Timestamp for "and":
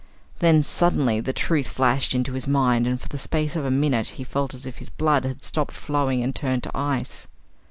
2.87-2.99, 6.23-6.33